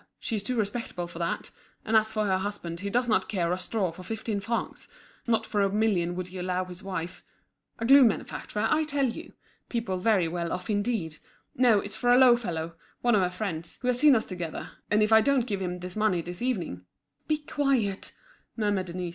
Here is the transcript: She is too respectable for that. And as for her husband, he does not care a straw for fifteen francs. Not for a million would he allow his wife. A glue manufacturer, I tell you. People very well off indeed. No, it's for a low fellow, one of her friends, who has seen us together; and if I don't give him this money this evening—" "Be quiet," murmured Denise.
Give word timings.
She 0.17 0.35
is 0.35 0.41
too 0.41 0.57
respectable 0.57 1.05
for 1.05 1.19
that. 1.19 1.51
And 1.85 1.95
as 1.95 2.11
for 2.11 2.25
her 2.25 2.39
husband, 2.39 2.79
he 2.79 2.89
does 2.89 3.07
not 3.07 3.29
care 3.29 3.51
a 3.53 3.59
straw 3.59 3.91
for 3.91 4.01
fifteen 4.01 4.39
francs. 4.39 4.87
Not 5.27 5.45
for 5.45 5.61
a 5.61 5.69
million 5.71 6.15
would 6.15 6.29
he 6.29 6.39
allow 6.39 6.65
his 6.65 6.81
wife. 6.81 7.23
A 7.77 7.85
glue 7.85 8.03
manufacturer, 8.03 8.67
I 8.67 8.83
tell 8.83 9.05
you. 9.05 9.33
People 9.69 9.97
very 9.99 10.27
well 10.27 10.51
off 10.51 10.71
indeed. 10.71 11.17
No, 11.55 11.77
it's 11.81 11.95
for 11.95 12.11
a 12.11 12.17
low 12.17 12.35
fellow, 12.35 12.73
one 13.01 13.13
of 13.13 13.21
her 13.21 13.29
friends, 13.29 13.77
who 13.83 13.89
has 13.89 13.99
seen 13.99 14.15
us 14.15 14.25
together; 14.25 14.71
and 14.89 15.03
if 15.03 15.13
I 15.13 15.21
don't 15.21 15.45
give 15.45 15.61
him 15.61 15.81
this 15.81 15.95
money 15.95 16.21
this 16.23 16.41
evening—" 16.41 16.81
"Be 17.27 17.37
quiet," 17.37 18.11
murmured 18.57 18.87
Denise. 18.87 19.09